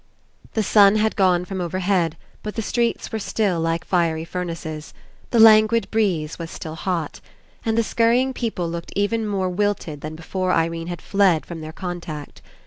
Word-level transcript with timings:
The 0.53 0.63
sun 0.63 0.95
had 0.95 1.15
gone 1.15 1.45
from 1.45 1.61
overhead, 1.61 2.17
but 2.41 2.55
the 2.55 2.63
streets 2.63 3.11
were 3.11 3.19
still 3.19 3.59
like 3.59 3.85
fiery 3.85 4.25
furnaces. 4.25 4.95
The 5.29 5.37
languid 5.39 5.91
breeze 5.91 6.39
was 6.39 6.49
still 6.49 6.73
hot. 6.73 7.21
And 7.63 7.77
the 7.77 7.83
scurry 7.83 8.19
ing 8.21 8.33
people 8.33 8.67
looked 8.67 8.91
even 8.95 9.27
more 9.27 9.51
wilted 9.51 10.01
than 10.01 10.15
be 10.15 10.23
fore 10.23 10.53
Irene 10.53 10.87
had 10.87 11.03
fled 11.03 11.45
from 11.45 11.61
their 11.61 11.71
contact. 11.71 12.41